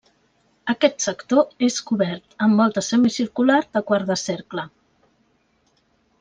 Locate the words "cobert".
1.89-2.33